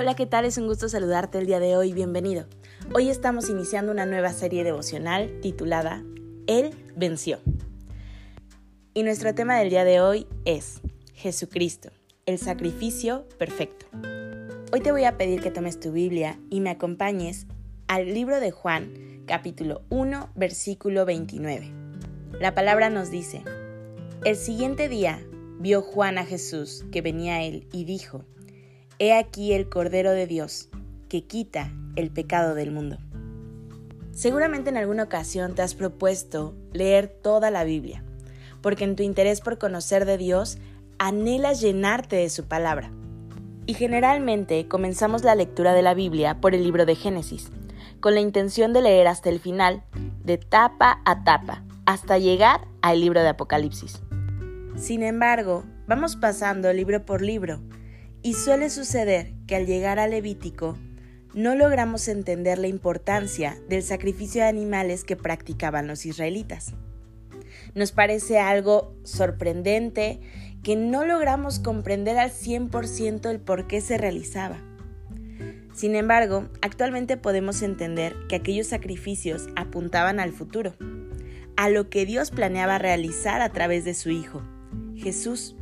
Hola, 0.00 0.14
¿qué 0.14 0.26
tal? 0.26 0.44
Es 0.44 0.56
un 0.58 0.68
gusto 0.68 0.88
saludarte 0.88 1.38
el 1.38 1.46
día 1.46 1.58
de 1.58 1.76
hoy. 1.76 1.92
Bienvenido. 1.92 2.46
Hoy 2.94 3.08
estamos 3.10 3.50
iniciando 3.50 3.90
una 3.90 4.06
nueva 4.06 4.32
serie 4.32 4.62
devocional 4.62 5.40
titulada 5.40 6.04
Él 6.46 6.70
venció. 6.94 7.40
Y 8.94 9.02
nuestro 9.02 9.34
tema 9.34 9.58
del 9.58 9.70
día 9.70 9.82
de 9.82 10.00
hoy 10.00 10.28
es 10.44 10.82
Jesucristo, 11.14 11.90
el 12.26 12.38
sacrificio 12.38 13.26
perfecto. 13.40 13.86
Hoy 14.72 14.82
te 14.82 14.92
voy 14.92 15.02
a 15.02 15.16
pedir 15.16 15.40
que 15.40 15.50
tomes 15.50 15.80
tu 15.80 15.90
Biblia 15.90 16.38
y 16.48 16.60
me 16.60 16.70
acompañes 16.70 17.48
al 17.88 18.14
libro 18.14 18.38
de 18.38 18.52
Juan, 18.52 19.24
capítulo 19.26 19.82
1, 19.88 20.30
versículo 20.36 21.06
29. 21.06 21.72
La 22.38 22.54
palabra 22.54 22.88
nos 22.88 23.10
dice, 23.10 23.42
el 24.24 24.36
siguiente 24.36 24.88
día 24.88 25.20
vio 25.58 25.82
Juan 25.82 26.18
a 26.18 26.24
Jesús 26.24 26.84
que 26.92 27.02
venía 27.02 27.34
a 27.34 27.42
él 27.42 27.66
y 27.72 27.84
dijo, 27.84 28.24
He 29.00 29.12
aquí 29.14 29.52
el 29.52 29.68
Cordero 29.68 30.10
de 30.10 30.26
Dios, 30.26 30.68
que 31.08 31.22
quita 31.22 31.70
el 31.94 32.10
pecado 32.10 32.56
del 32.56 32.72
mundo. 32.72 32.98
Seguramente 34.10 34.70
en 34.70 34.76
alguna 34.76 35.04
ocasión 35.04 35.54
te 35.54 35.62
has 35.62 35.76
propuesto 35.76 36.56
leer 36.72 37.06
toda 37.06 37.52
la 37.52 37.62
Biblia, 37.62 38.02
porque 38.60 38.82
en 38.82 38.96
tu 38.96 39.04
interés 39.04 39.40
por 39.40 39.56
conocer 39.56 40.04
de 40.04 40.18
Dios 40.18 40.58
anhelas 40.98 41.60
llenarte 41.60 42.16
de 42.16 42.28
su 42.28 42.46
palabra. 42.46 42.90
Y 43.66 43.74
generalmente 43.74 44.66
comenzamos 44.66 45.22
la 45.22 45.36
lectura 45.36 45.74
de 45.74 45.82
la 45.82 45.94
Biblia 45.94 46.40
por 46.40 46.56
el 46.56 46.64
libro 46.64 46.84
de 46.84 46.96
Génesis, 46.96 47.52
con 48.00 48.14
la 48.14 48.20
intención 48.20 48.72
de 48.72 48.82
leer 48.82 49.06
hasta 49.06 49.28
el 49.28 49.38
final, 49.38 49.84
de 50.24 50.38
tapa 50.38 51.02
a 51.04 51.22
tapa, 51.22 51.62
hasta 51.86 52.18
llegar 52.18 52.66
al 52.82 53.00
libro 53.00 53.20
de 53.20 53.28
Apocalipsis. 53.28 54.02
Sin 54.74 55.04
embargo, 55.04 55.62
vamos 55.86 56.16
pasando 56.16 56.72
libro 56.72 57.06
por 57.06 57.22
libro, 57.22 57.60
y 58.28 58.34
suele 58.34 58.68
suceder 58.68 59.32
que 59.46 59.56
al 59.56 59.64
llegar 59.64 59.98
a 59.98 60.06
Levítico 60.06 60.76
no 61.32 61.54
logramos 61.54 62.08
entender 62.08 62.58
la 62.58 62.66
importancia 62.68 63.56
del 63.70 63.82
sacrificio 63.82 64.42
de 64.42 64.48
animales 64.48 65.02
que 65.02 65.16
practicaban 65.16 65.86
los 65.86 66.04
israelitas. 66.04 66.74
Nos 67.74 67.90
parece 67.90 68.38
algo 68.38 68.94
sorprendente 69.02 70.20
que 70.62 70.76
no 70.76 71.06
logramos 71.06 71.58
comprender 71.58 72.18
al 72.18 72.30
100% 72.30 73.30
el 73.30 73.40
por 73.40 73.66
qué 73.66 73.80
se 73.80 73.96
realizaba. 73.96 74.58
Sin 75.72 75.94
embargo, 75.94 76.50
actualmente 76.60 77.16
podemos 77.16 77.62
entender 77.62 78.14
que 78.28 78.36
aquellos 78.36 78.66
sacrificios 78.66 79.46
apuntaban 79.56 80.20
al 80.20 80.32
futuro, 80.32 80.74
a 81.56 81.70
lo 81.70 81.88
que 81.88 82.04
Dios 82.04 82.30
planeaba 82.30 82.76
realizar 82.76 83.40
a 83.40 83.48
través 83.54 83.86
de 83.86 83.94
su 83.94 84.10
Hijo, 84.10 84.42
Jesús, 84.96 85.56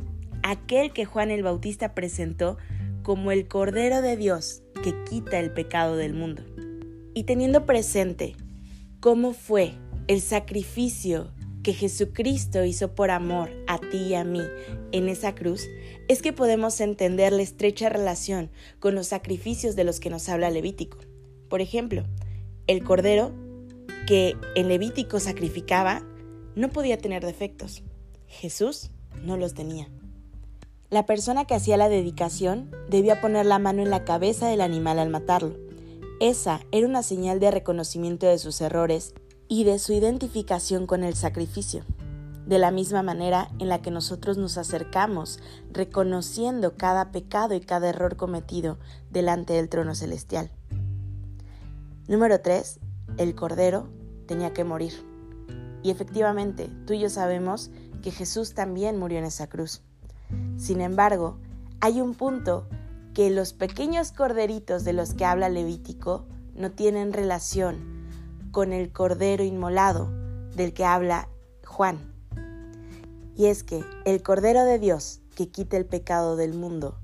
aquel 0.49 0.93
que 0.93 1.05
Juan 1.05 1.29
el 1.29 1.43
Bautista 1.43 1.93
presentó 1.93 2.57
como 3.03 3.31
el 3.31 3.47
Cordero 3.47 4.01
de 4.01 4.15
Dios 4.15 4.63
que 4.81 4.93
quita 5.03 5.39
el 5.39 5.51
pecado 5.51 5.97
del 5.97 6.13
mundo. 6.13 6.43
Y 7.13 7.23
teniendo 7.23 7.65
presente 7.65 8.35
cómo 9.01 9.33
fue 9.33 9.73
el 10.07 10.21
sacrificio 10.21 11.33
que 11.63 11.73
Jesucristo 11.73 12.63
hizo 12.63 12.95
por 12.95 13.11
amor 13.11 13.51
a 13.67 13.77
ti 13.77 13.97
y 13.97 14.15
a 14.15 14.23
mí 14.23 14.41
en 14.93 15.09
esa 15.09 15.35
cruz, 15.35 15.67
es 16.07 16.21
que 16.21 16.31
podemos 16.31 16.79
entender 16.79 17.33
la 17.33 17.41
estrecha 17.41 17.89
relación 17.89 18.49
con 18.79 18.95
los 18.95 19.07
sacrificios 19.07 19.75
de 19.75 19.83
los 19.83 19.99
que 19.99 20.09
nos 20.09 20.29
habla 20.29 20.49
Levítico. 20.49 20.99
Por 21.49 21.59
ejemplo, 21.59 22.05
el 22.67 22.85
cordero 22.85 23.33
que 24.07 24.37
en 24.55 24.69
Levítico 24.69 25.19
sacrificaba 25.19 26.03
no 26.55 26.69
podía 26.69 26.97
tener 26.97 27.25
defectos. 27.25 27.83
Jesús 28.27 28.91
no 29.25 29.35
los 29.35 29.53
tenía. 29.53 29.89
La 30.89 31.05
persona 31.05 31.43
que 31.43 31.53
hacía 31.53 31.75
la 31.75 31.89
dedicación 31.89 32.71
debía 32.89 33.19
poner 33.19 33.45
la 33.45 33.59
mano 33.59 33.81
en 33.81 33.89
la 33.89 34.05
cabeza 34.05 34.47
del 34.47 34.61
animal 34.61 34.99
al 34.99 35.09
matarlo. 35.09 35.57
Esa 36.21 36.61
era 36.71 36.87
una 36.87 37.03
señal 37.03 37.41
de 37.41 37.51
reconocimiento 37.51 38.25
de 38.25 38.37
sus 38.37 38.61
errores 38.61 39.13
y 39.49 39.65
de 39.65 39.79
su 39.79 39.91
identificación 39.91 40.87
con 40.87 41.03
el 41.03 41.15
sacrificio, 41.15 41.83
de 42.45 42.57
la 42.57 42.71
misma 42.71 43.03
manera 43.03 43.49
en 43.59 43.67
la 43.67 43.81
que 43.81 43.91
nosotros 43.91 44.37
nos 44.37 44.57
acercamos 44.57 45.39
reconociendo 45.73 46.77
cada 46.77 47.11
pecado 47.11 47.53
y 47.53 47.59
cada 47.59 47.89
error 47.89 48.15
cometido 48.15 48.77
delante 49.09 49.53
del 49.53 49.67
trono 49.67 49.93
celestial. 49.93 50.51
Número 52.07 52.39
3. 52.39 52.79
El 53.17 53.35
Cordero 53.35 53.89
tenía 54.25 54.53
que 54.53 54.63
morir. 54.63 54.93
Y 55.83 55.91
efectivamente, 55.91 56.69
tú 56.85 56.93
y 56.93 56.99
yo 56.99 57.09
sabemos 57.09 57.71
que 58.01 58.11
Jesús 58.11 58.53
también 58.53 58.97
murió 58.97 59.19
en 59.19 59.25
esa 59.25 59.47
cruz. 59.47 59.81
Sin 60.57 60.81
embargo, 60.81 61.37
hay 61.79 62.01
un 62.01 62.15
punto 62.15 62.67
que 63.13 63.29
los 63.29 63.53
pequeños 63.53 64.11
corderitos 64.11 64.83
de 64.83 64.93
los 64.93 65.13
que 65.13 65.25
habla 65.25 65.49
Levítico 65.49 66.25
no 66.55 66.71
tienen 66.71 67.13
relación 67.13 68.07
con 68.51 68.73
el 68.73 68.91
cordero 68.91 69.43
inmolado 69.43 70.11
del 70.55 70.73
que 70.73 70.83
habla 70.83 71.29
Juan. 71.63 71.99
Y 73.35 73.45
es 73.45 73.63
que 73.63 73.83
el 74.05 74.23
cordero 74.23 74.65
de 74.65 74.79
Dios 74.79 75.21
que 75.35 75.49
quita 75.49 75.77
el 75.77 75.85
pecado 75.85 76.35
del 76.35 76.55
mundo 76.55 76.97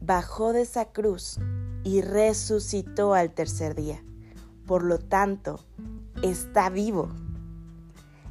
bajó 0.00 0.52
de 0.52 0.62
esa 0.62 0.86
cruz 0.86 1.38
y 1.84 2.00
resucitó 2.00 3.14
al 3.14 3.32
tercer 3.32 3.76
día. 3.76 4.02
Por 4.66 4.82
lo 4.82 4.98
tanto, 4.98 5.60
está 6.22 6.70
vivo. 6.70 7.08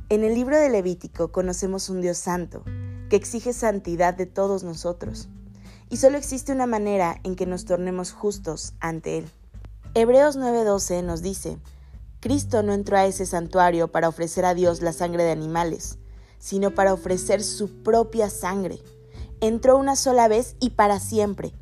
En 0.09 0.25
el 0.25 0.33
libro 0.33 0.57
de 0.57 0.69
Levítico 0.69 1.31
conocemos 1.31 1.89
un 1.89 2.01
Dios 2.01 2.17
santo 2.17 2.65
que 3.11 3.17
exige 3.17 3.51
santidad 3.51 4.13
de 4.13 4.25
todos 4.25 4.63
nosotros. 4.63 5.27
Y 5.89 5.97
solo 5.97 6.17
existe 6.17 6.53
una 6.53 6.65
manera 6.65 7.19
en 7.25 7.35
que 7.35 7.45
nos 7.45 7.65
tornemos 7.65 8.13
justos 8.13 8.71
ante 8.79 9.17
Él. 9.17 9.25
Hebreos 9.95 10.37
9:12 10.37 11.03
nos 11.03 11.21
dice, 11.21 11.57
Cristo 12.21 12.63
no 12.63 12.71
entró 12.71 12.95
a 12.95 13.05
ese 13.05 13.25
santuario 13.25 13.91
para 13.91 14.07
ofrecer 14.07 14.45
a 14.45 14.53
Dios 14.53 14.81
la 14.81 14.93
sangre 14.93 15.25
de 15.25 15.31
animales, 15.31 15.97
sino 16.39 16.71
para 16.71 16.93
ofrecer 16.93 17.43
su 17.43 17.83
propia 17.83 18.29
sangre. 18.29 18.79
Entró 19.41 19.77
una 19.77 19.97
sola 19.97 20.29
vez 20.29 20.55
y 20.61 20.69
para 20.69 20.97
siempre. 21.01 21.53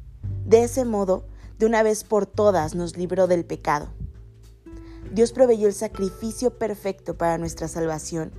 De 0.45 0.63
ese 0.63 0.85
modo, 0.85 1.25
de 1.57 1.65
una 1.65 1.81
vez 1.81 2.03
por 2.03 2.27
todas 2.27 2.75
nos 2.75 2.95
libró 2.95 3.25
del 3.25 3.43
pecado. 3.43 3.89
Dios 5.11 5.31
proveyó 5.31 5.67
el 5.67 5.73
sacrificio 5.73 6.59
perfecto 6.59 7.17
para 7.17 7.39
nuestra 7.39 7.67
salvación 7.67 8.33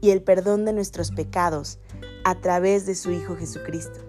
y 0.00 0.10
el 0.10 0.20
perdón 0.20 0.64
de 0.64 0.72
nuestros 0.72 1.12
pecados 1.12 1.78
a 2.26 2.34
través 2.34 2.86
de 2.86 2.96
su 2.96 3.12
Hijo 3.12 3.36
Jesucristo. 3.36 4.00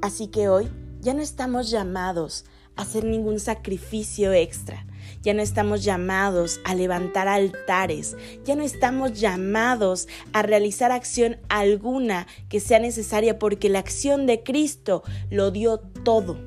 Así 0.00 0.28
que 0.28 0.48
hoy 0.48 0.70
ya 1.00 1.12
no 1.12 1.20
estamos 1.20 1.70
llamados 1.70 2.46
a 2.74 2.82
hacer 2.82 3.04
ningún 3.04 3.38
sacrificio 3.38 4.32
extra. 4.32 4.86
Ya 5.20 5.34
no 5.34 5.42
estamos 5.42 5.84
llamados 5.84 6.58
a 6.64 6.74
levantar 6.74 7.28
altares, 7.28 8.16
ya 8.46 8.56
no 8.56 8.62
estamos 8.62 9.20
llamados 9.20 10.08
a 10.32 10.40
realizar 10.40 10.90
acción 10.90 11.36
alguna 11.50 12.26
que 12.48 12.60
sea 12.60 12.78
necesaria 12.78 13.38
porque 13.38 13.68
la 13.68 13.80
acción 13.80 14.26
de 14.26 14.42
Cristo 14.42 15.02
lo 15.28 15.50
dio 15.50 15.80
todo. 15.80 16.38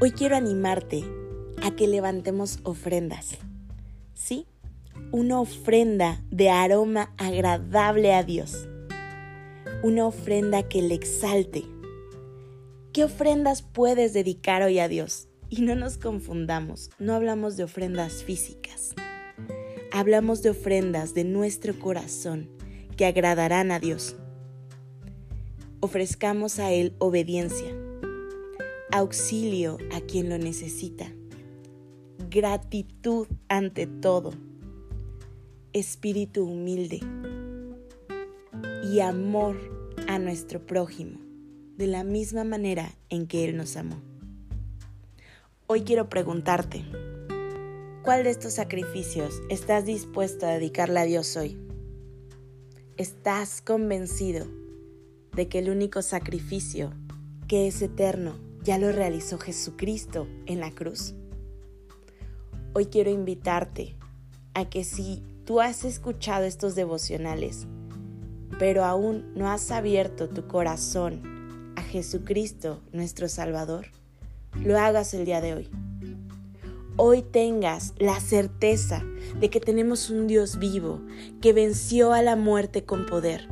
Hoy 0.00 0.10
quiero 0.10 0.34
animarte 0.34 1.04
a 1.62 1.70
que 1.70 1.86
levantemos 1.86 2.58
ofrendas. 2.64 3.38
¿Sí? 4.12 4.48
Una 5.12 5.38
ofrenda 5.38 6.20
de 6.32 6.50
aroma 6.50 7.14
agradable 7.16 8.12
a 8.12 8.24
Dios 8.24 8.66
una 9.82 10.06
ofrenda 10.06 10.64
que 10.64 10.82
le 10.82 10.94
exalte. 10.94 11.64
¿Qué 12.92 13.04
ofrendas 13.04 13.62
puedes 13.62 14.12
dedicar 14.12 14.62
hoy 14.62 14.80
a 14.80 14.88
Dios? 14.88 15.28
Y 15.50 15.62
no 15.62 15.76
nos 15.76 15.98
confundamos, 15.98 16.90
no 16.98 17.14
hablamos 17.14 17.56
de 17.56 17.64
ofrendas 17.64 18.24
físicas. 18.24 18.94
Hablamos 19.92 20.42
de 20.42 20.50
ofrendas 20.50 21.14
de 21.14 21.24
nuestro 21.24 21.78
corazón 21.78 22.50
que 22.96 23.06
agradarán 23.06 23.70
a 23.70 23.78
Dios. 23.78 24.16
Ofrezcamos 25.80 26.58
a 26.58 26.72
Él 26.72 26.94
obediencia, 26.98 27.72
auxilio 28.90 29.78
a 29.92 30.00
quien 30.00 30.28
lo 30.28 30.38
necesita, 30.38 31.12
gratitud 32.28 33.28
ante 33.48 33.86
todo, 33.86 34.34
espíritu 35.72 36.44
humilde 36.44 37.00
y 38.90 39.00
amor 39.00 39.58
a 40.06 40.18
nuestro 40.18 40.64
prójimo, 40.64 41.20
de 41.76 41.86
la 41.86 42.04
misma 42.04 42.44
manera 42.44 42.90
en 43.10 43.26
que 43.26 43.44
Él 43.44 43.54
nos 43.54 43.76
amó. 43.76 44.00
Hoy 45.66 45.82
quiero 45.82 46.08
preguntarte, 46.08 46.86
¿cuál 48.02 48.24
de 48.24 48.30
estos 48.30 48.54
sacrificios 48.54 49.42
estás 49.50 49.84
dispuesto 49.84 50.46
a 50.46 50.52
dedicarle 50.52 51.00
a 51.00 51.04
Dios 51.04 51.36
hoy? 51.36 51.58
¿Estás 52.96 53.60
convencido 53.60 54.46
de 55.36 55.48
que 55.48 55.58
el 55.58 55.68
único 55.68 56.00
sacrificio 56.00 56.94
que 57.46 57.66
es 57.66 57.82
eterno 57.82 58.38
ya 58.62 58.78
lo 58.78 58.90
realizó 58.90 59.36
Jesucristo 59.36 60.26
en 60.46 60.60
la 60.60 60.70
cruz? 60.70 61.14
Hoy 62.72 62.86
quiero 62.86 63.10
invitarte 63.10 63.96
a 64.54 64.70
que 64.70 64.82
si 64.82 65.22
tú 65.44 65.60
has 65.60 65.84
escuchado 65.84 66.46
estos 66.46 66.74
devocionales, 66.74 67.66
pero 68.58 68.84
aún 68.84 69.32
no 69.34 69.48
has 69.50 69.70
abierto 69.70 70.28
tu 70.28 70.46
corazón 70.46 71.72
a 71.76 71.82
Jesucristo, 71.82 72.80
nuestro 72.92 73.28
Salvador, 73.28 73.86
lo 74.64 74.78
hagas 74.78 75.14
el 75.14 75.24
día 75.24 75.40
de 75.40 75.54
hoy. 75.54 75.68
Hoy 76.96 77.22
tengas 77.22 77.94
la 77.98 78.18
certeza 78.18 79.04
de 79.38 79.50
que 79.50 79.60
tenemos 79.60 80.10
un 80.10 80.26
Dios 80.26 80.58
vivo 80.58 81.00
que 81.40 81.52
venció 81.52 82.12
a 82.12 82.22
la 82.22 82.34
muerte 82.34 82.84
con 82.84 83.06
poder, 83.06 83.46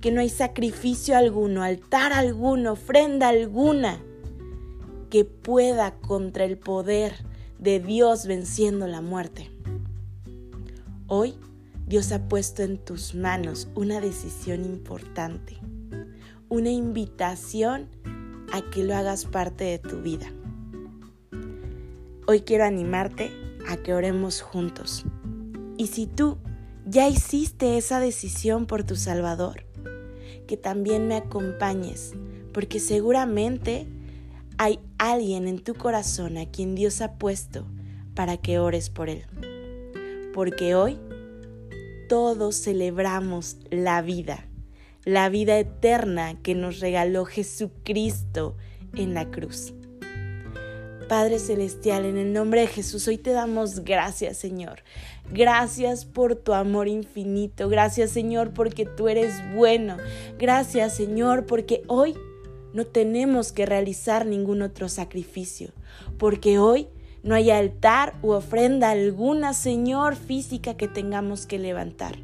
que 0.00 0.10
no 0.10 0.20
hay 0.20 0.28
sacrificio 0.28 1.16
alguno, 1.16 1.62
altar 1.62 2.12
alguno, 2.12 2.72
ofrenda 2.72 3.28
alguna 3.28 4.02
que 5.08 5.24
pueda 5.24 5.92
contra 6.00 6.44
el 6.44 6.58
poder 6.58 7.14
de 7.60 7.78
Dios 7.78 8.26
venciendo 8.26 8.88
la 8.88 9.00
muerte. 9.00 9.50
Hoy 11.06 11.34
Dios 11.90 12.12
ha 12.12 12.28
puesto 12.28 12.62
en 12.62 12.78
tus 12.78 13.16
manos 13.16 13.66
una 13.74 14.00
decisión 14.00 14.64
importante, 14.64 15.56
una 16.48 16.70
invitación 16.70 17.88
a 18.52 18.62
que 18.70 18.84
lo 18.84 18.94
hagas 18.94 19.24
parte 19.24 19.64
de 19.64 19.80
tu 19.80 20.00
vida. 20.00 20.32
Hoy 22.28 22.42
quiero 22.42 22.62
animarte 22.62 23.32
a 23.68 23.76
que 23.76 23.92
oremos 23.92 24.40
juntos. 24.40 25.04
Y 25.78 25.88
si 25.88 26.06
tú 26.06 26.38
ya 26.86 27.08
hiciste 27.08 27.76
esa 27.76 27.98
decisión 27.98 28.66
por 28.66 28.84
tu 28.84 28.94
Salvador, 28.94 29.64
que 30.46 30.56
también 30.56 31.08
me 31.08 31.16
acompañes, 31.16 32.12
porque 32.54 32.78
seguramente 32.78 33.88
hay 34.58 34.78
alguien 34.98 35.48
en 35.48 35.58
tu 35.58 35.74
corazón 35.74 36.38
a 36.38 36.46
quien 36.46 36.76
Dios 36.76 37.00
ha 37.00 37.14
puesto 37.14 37.66
para 38.14 38.36
que 38.36 38.60
ores 38.60 38.90
por 38.90 39.08
él. 39.08 39.24
Porque 40.32 40.76
hoy 40.76 40.96
todos 42.10 42.56
celebramos 42.56 43.56
la 43.70 44.02
vida, 44.02 44.48
la 45.04 45.28
vida 45.28 45.60
eterna 45.60 46.42
que 46.42 46.56
nos 46.56 46.80
regaló 46.80 47.24
Jesucristo 47.24 48.56
en 48.96 49.14
la 49.14 49.30
cruz. 49.30 49.74
Padre 51.08 51.38
Celestial, 51.38 52.04
en 52.04 52.16
el 52.16 52.32
nombre 52.32 52.62
de 52.62 52.66
Jesús, 52.66 53.06
hoy 53.06 53.16
te 53.16 53.30
damos 53.30 53.84
gracias, 53.84 54.38
Señor. 54.38 54.82
Gracias 55.30 56.04
por 56.04 56.34
tu 56.34 56.52
amor 56.52 56.88
infinito. 56.88 57.68
Gracias, 57.68 58.10
Señor, 58.10 58.54
porque 58.54 58.86
tú 58.86 59.06
eres 59.06 59.32
bueno. 59.54 59.96
Gracias, 60.36 60.96
Señor, 60.96 61.46
porque 61.46 61.84
hoy 61.86 62.16
no 62.72 62.86
tenemos 62.86 63.52
que 63.52 63.66
realizar 63.66 64.26
ningún 64.26 64.62
otro 64.62 64.88
sacrificio. 64.88 65.70
Porque 66.18 66.58
hoy 66.58 66.88
no 67.22 67.34
hay 67.34 67.50
altar 67.50 68.14
u 68.22 68.30
ofrenda 68.30 68.90
alguna, 68.90 69.54
Señor, 69.54 70.16
física 70.16 70.74
que 70.74 70.88
tengamos 70.88 71.46
que 71.46 71.58
levantar 71.58 72.16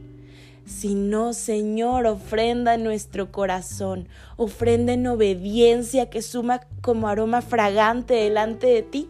sino, 0.66 1.32
Señor, 1.32 2.06
ofrenda 2.06 2.74
en 2.74 2.82
nuestro 2.82 3.30
corazón, 3.30 4.08
ofrenda 4.36 4.92
en 4.92 5.06
obediencia 5.06 6.10
que 6.10 6.22
suma 6.22 6.60
como 6.82 7.08
aroma 7.08 7.40
fragante 7.40 8.14
delante 8.14 8.66
de 8.66 8.82
ti 8.82 9.08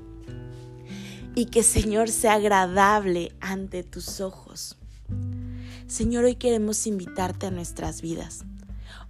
y 1.35 1.47
que, 1.47 1.63
Señor, 1.63 2.11
sea 2.11 2.35
agradable 2.35 3.33
ante 3.41 3.83
tus 3.83 4.21
ojos. 4.21 4.77
Señor, 5.87 6.25
hoy 6.25 6.35
queremos 6.35 6.87
invitarte 6.87 7.47
a 7.47 7.51
nuestras 7.51 8.03
vidas. 8.03 8.45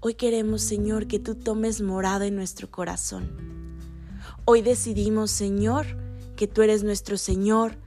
Hoy 0.00 0.14
queremos, 0.14 0.62
Señor, 0.62 1.08
que 1.08 1.18
tú 1.18 1.34
tomes 1.34 1.80
morada 1.80 2.26
en 2.26 2.36
nuestro 2.36 2.70
corazón. 2.70 3.28
Hoy 4.44 4.62
decidimos, 4.62 5.32
Señor, 5.32 5.86
que 6.36 6.46
tú 6.46 6.62
eres 6.62 6.84
nuestro 6.84 7.16
Señor 7.16 7.78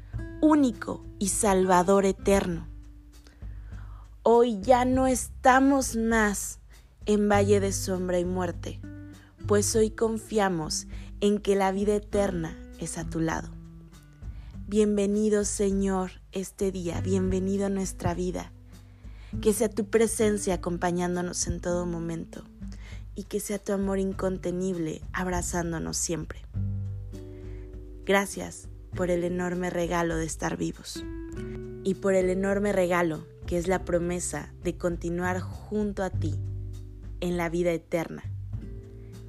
único 0.41 1.05
y 1.19 1.29
Salvador 1.29 2.05
eterno 2.05 2.69
Hoy 4.31 4.59
ya 4.61 4.83
no 4.83 5.07
estamos 5.07 5.95
más 5.95 6.59
en 7.05 7.29
valle 7.29 7.61
de 7.61 7.71
sombra 7.71 8.19
y 8.19 8.25
muerte, 8.25 8.81
pues 9.47 9.75
hoy 9.75 9.91
confiamos 9.91 10.87
en 11.21 11.39
que 11.39 11.55
la 11.55 11.71
vida 11.71 11.95
eterna 11.95 12.55
es 12.79 12.97
a 12.97 13.09
tu 13.09 13.21
lado. 13.21 13.49
Bienvenido 14.67 15.45
Señor 15.45 16.11
este 16.33 16.71
día, 16.71 16.99
bienvenido 16.99 17.65
a 17.65 17.69
nuestra 17.69 18.13
vida. 18.13 18.51
Que 19.41 19.53
sea 19.53 19.69
tu 19.69 19.85
presencia 19.85 20.55
acompañándonos 20.55 21.47
en 21.47 21.61
todo 21.61 21.85
momento 21.85 22.43
y 23.15 23.23
que 23.23 23.39
sea 23.39 23.57
tu 23.57 23.71
amor 23.71 23.99
incontenible 23.99 25.01
abrazándonos 25.13 25.97
siempre. 25.97 26.41
Gracias 28.09 28.67
por 28.95 29.11
el 29.11 29.23
enorme 29.23 29.69
regalo 29.69 30.15
de 30.15 30.25
estar 30.25 30.57
vivos 30.57 31.06
y 31.83 31.94
por 31.94 32.15
el 32.15 32.31
enorme 32.31 32.73
regalo 32.73 33.23
que 33.45 33.56
es 33.56 33.67
la 33.67 33.85
promesa 33.85 34.51
de 34.63 34.75
continuar 34.79 35.39
junto 35.41 36.01
a 36.01 36.09
ti 36.09 36.33
en 37.19 37.38
la 37.38 37.50
vida 37.50 37.71
eterna. 37.71 38.23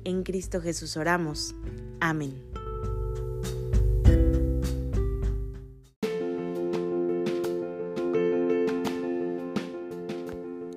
En 0.05 0.23
Cristo 0.23 0.63
Jesús 0.63 0.97
oramos. 0.97 1.55
Amén. 2.01 2.43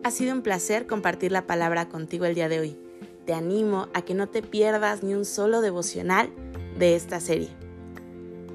Ha 0.04 0.12
sido 0.12 0.34
un 0.34 0.42
placer 0.42 0.88
compartir 0.88 1.32
la 1.32 1.48
palabra 1.48 1.88
contigo 1.88 2.26
el 2.26 2.36
día 2.36 2.50
de 2.50 2.60
hoy. 2.60 2.78
Te 3.26 3.34
animo 3.34 3.88
a 3.94 4.02
que 4.02 4.14
no 4.14 4.28
te 4.28 4.42
pierdas 4.42 5.04
ni 5.04 5.14
un 5.14 5.24
solo 5.24 5.62
devocional 5.62 6.30
de 6.78 6.98
esta 6.98 7.22
serie. 7.22 7.63